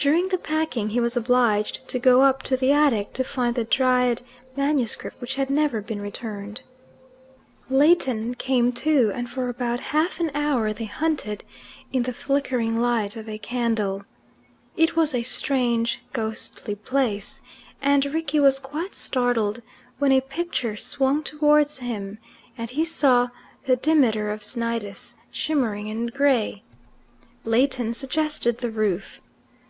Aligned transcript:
During 0.00 0.28
the 0.28 0.38
packing 0.38 0.90
he 0.90 1.00
was 1.00 1.16
obliged 1.16 1.80
to 1.88 1.98
go 1.98 2.22
up 2.22 2.44
to 2.44 2.56
the 2.56 2.70
attic 2.70 3.12
to 3.14 3.24
find 3.24 3.56
the 3.56 3.64
Dryad 3.64 4.22
manuscript 4.54 5.20
which 5.20 5.34
had 5.34 5.50
never 5.50 5.80
been 5.80 6.00
returned. 6.00 6.60
Leighton 7.68 8.36
came 8.36 8.70
too, 8.70 9.10
and 9.12 9.28
for 9.28 9.48
about 9.48 9.80
half 9.80 10.20
an 10.20 10.30
hour 10.36 10.72
they 10.72 10.84
hunted 10.84 11.42
in 11.92 12.04
the 12.04 12.12
flickering 12.12 12.78
light 12.78 13.16
of 13.16 13.28
a 13.28 13.38
candle. 13.38 14.04
It 14.76 14.94
was 14.94 15.16
a 15.16 15.24
strange, 15.24 16.00
ghostly 16.12 16.76
place, 16.76 17.42
and 17.82 18.06
Rickie 18.06 18.38
was 18.38 18.60
quite 18.60 18.94
startled 18.94 19.60
when 19.98 20.12
a 20.12 20.20
picture 20.20 20.76
swung 20.76 21.24
towards 21.24 21.80
him, 21.80 22.18
and 22.56 22.70
he 22.70 22.84
saw 22.84 23.30
the 23.66 23.74
Demeter 23.74 24.30
of 24.30 24.44
Cnidus, 24.44 25.16
shimmering 25.32 25.90
and 25.90 26.14
grey. 26.14 26.62
Leighton 27.42 27.92
suggested 27.94 28.58
the 28.58 28.70
roof. 28.70 29.20